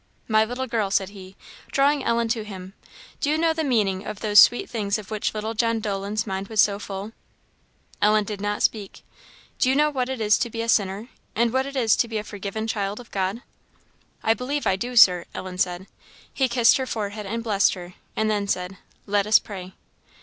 [0.27, 1.35] My little girl," said he,
[1.71, 2.73] drawing Ellen to him,
[3.19, 6.47] "do you know the meaning of those sweet things of which little John Dolan's mind
[6.47, 7.11] was so full?"
[8.01, 9.03] Ellen did not speak.
[9.59, 11.09] "Do you know what it is to be a sinner?
[11.35, 13.43] and what it is to be a forgiven child of God?"
[14.23, 15.85] "I believe I do, Sir," Ellen said.
[16.33, 19.73] He kissed her forehand and blessed her; and then said, "Let us pray."